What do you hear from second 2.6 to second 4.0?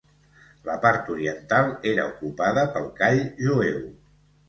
pel call jueu.